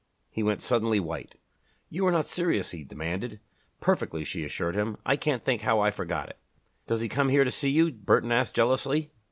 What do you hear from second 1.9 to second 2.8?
are not serious?"